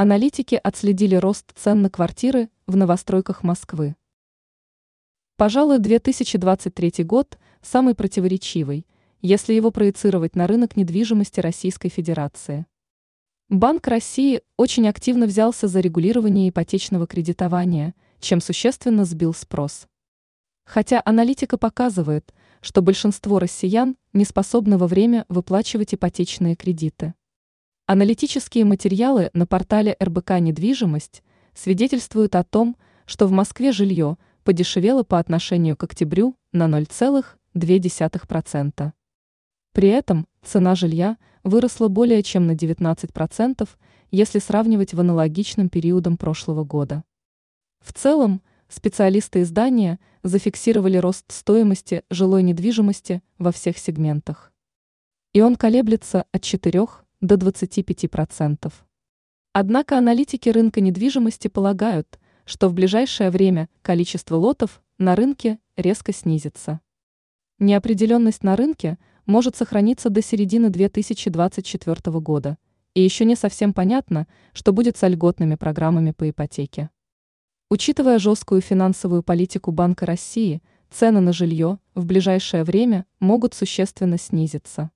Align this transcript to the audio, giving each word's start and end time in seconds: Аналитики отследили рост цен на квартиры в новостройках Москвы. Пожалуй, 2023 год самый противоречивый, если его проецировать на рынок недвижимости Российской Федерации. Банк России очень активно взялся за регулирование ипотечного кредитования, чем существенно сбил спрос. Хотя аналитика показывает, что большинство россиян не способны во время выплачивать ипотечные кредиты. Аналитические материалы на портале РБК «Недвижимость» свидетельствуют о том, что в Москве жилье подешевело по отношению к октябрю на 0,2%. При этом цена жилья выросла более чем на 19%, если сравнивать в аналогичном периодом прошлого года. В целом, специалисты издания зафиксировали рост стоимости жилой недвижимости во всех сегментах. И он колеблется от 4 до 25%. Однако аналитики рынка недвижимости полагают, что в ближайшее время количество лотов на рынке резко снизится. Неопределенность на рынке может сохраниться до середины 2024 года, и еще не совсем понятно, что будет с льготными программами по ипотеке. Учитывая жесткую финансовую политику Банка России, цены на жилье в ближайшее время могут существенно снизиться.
Аналитики 0.00 0.54
отследили 0.54 1.16
рост 1.16 1.50
цен 1.56 1.82
на 1.82 1.90
квартиры 1.90 2.50
в 2.68 2.76
новостройках 2.76 3.42
Москвы. 3.42 3.96
Пожалуй, 5.36 5.80
2023 5.80 7.02
год 7.02 7.36
самый 7.62 7.96
противоречивый, 7.96 8.86
если 9.22 9.54
его 9.54 9.72
проецировать 9.72 10.36
на 10.36 10.46
рынок 10.46 10.76
недвижимости 10.76 11.40
Российской 11.40 11.88
Федерации. 11.88 12.66
Банк 13.48 13.88
России 13.88 14.42
очень 14.56 14.86
активно 14.86 15.26
взялся 15.26 15.66
за 15.66 15.80
регулирование 15.80 16.50
ипотечного 16.50 17.08
кредитования, 17.08 17.96
чем 18.20 18.40
существенно 18.40 19.04
сбил 19.04 19.34
спрос. 19.34 19.88
Хотя 20.64 21.02
аналитика 21.04 21.58
показывает, 21.58 22.32
что 22.60 22.82
большинство 22.82 23.40
россиян 23.40 23.96
не 24.12 24.24
способны 24.24 24.78
во 24.78 24.86
время 24.86 25.24
выплачивать 25.28 25.92
ипотечные 25.92 26.54
кредиты. 26.54 27.14
Аналитические 27.90 28.66
материалы 28.66 29.30
на 29.32 29.46
портале 29.46 29.96
РБК 29.98 30.40
«Недвижимость» 30.40 31.22
свидетельствуют 31.54 32.34
о 32.34 32.44
том, 32.44 32.76
что 33.06 33.26
в 33.26 33.30
Москве 33.30 33.72
жилье 33.72 34.18
подешевело 34.44 35.04
по 35.04 35.18
отношению 35.18 35.74
к 35.74 35.84
октябрю 35.84 36.36
на 36.52 36.66
0,2%. 36.66 38.92
При 39.72 39.88
этом 39.88 40.26
цена 40.42 40.74
жилья 40.74 41.16
выросла 41.44 41.88
более 41.88 42.22
чем 42.22 42.46
на 42.46 42.52
19%, 42.52 43.66
если 44.10 44.38
сравнивать 44.38 44.92
в 44.92 45.00
аналогичном 45.00 45.70
периодом 45.70 46.18
прошлого 46.18 46.64
года. 46.64 47.04
В 47.80 47.94
целом, 47.94 48.42
специалисты 48.68 49.40
издания 49.40 49.98
зафиксировали 50.22 50.98
рост 50.98 51.32
стоимости 51.32 52.02
жилой 52.10 52.42
недвижимости 52.42 53.22
во 53.38 53.50
всех 53.50 53.78
сегментах. 53.78 54.52
И 55.32 55.40
он 55.40 55.56
колеблется 55.56 56.26
от 56.32 56.42
4 56.42 56.86
до 57.20 57.34
25%. 57.36 58.72
Однако 59.52 59.98
аналитики 59.98 60.48
рынка 60.48 60.80
недвижимости 60.80 61.48
полагают, 61.48 62.18
что 62.44 62.68
в 62.68 62.74
ближайшее 62.74 63.30
время 63.30 63.68
количество 63.82 64.36
лотов 64.36 64.82
на 64.98 65.16
рынке 65.16 65.58
резко 65.76 66.12
снизится. 66.12 66.80
Неопределенность 67.58 68.44
на 68.44 68.56
рынке 68.56 68.98
может 69.26 69.56
сохраниться 69.56 70.10
до 70.10 70.22
середины 70.22 70.70
2024 70.70 72.20
года, 72.20 72.56
и 72.94 73.02
еще 73.02 73.24
не 73.24 73.36
совсем 73.36 73.74
понятно, 73.74 74.26
что 74.52 74.72
будет 74.72 74.96
с 74.96 75.06
льготными 75.06 75.56
программами 75.56 76.12
по 76.12 76.30
ипотеке. 76.30 76.90
Учитывая 77.70 78.18
жесткую 78.18 78.60
финансовую 78.60 79.22
политику 79.22 79.72
Банка 79.72 80.06
России, 80.06 80.62
цены 80.88 81.20
на 81.20 81.32
жилье 81.32 81.78
в 81.94 82.06
ближайшее 82.06 82.64
время 82.64 83.04
могут 83.20 83.54
существенно 83.54 84.18
снизиться. 84.18 84.90